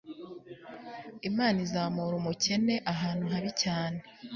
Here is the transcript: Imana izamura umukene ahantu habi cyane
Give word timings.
Imana 1.29 1.57
izamura 1.65 2.13
umukene 2.17 2.75
ahantu 2.93 3.25
habi 3.33 3.51
cyane 3.61 3.99